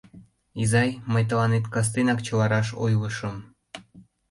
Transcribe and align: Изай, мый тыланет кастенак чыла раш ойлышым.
Изай, 0.61 0.89
мый 1.11 1.23
тыланет 1.29 1.65
кастенак 1.73 2.19
чыла 2.25 2.45
раш 2.51 2.67
ойлышым. 2.83 3.35